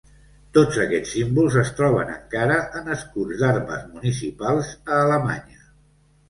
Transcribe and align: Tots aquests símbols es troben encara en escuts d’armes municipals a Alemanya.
Tots 0.57 0.77
aquests 0.85 1.11
símbols 1.17 1.57
es 1.61 1.69
troben 1.79 2.09
encara 2.13 2.55
en 2.79 2.89
escuts 2.97 3.37
d’armes 3.43 3.85
municipals 3.93 4.73
a 4.95 4.99
Alemanya. 5.05 5.63